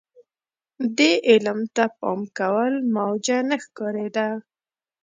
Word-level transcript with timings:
دې 0.97 1.11
علم 1.29 1.59
ته 1.75 1.83
پام 1.99 2.19
کول 2.37 2.73
موجه 2.95 3.37
نه 3.49 3.57
ښکارېده. 3.63 4.27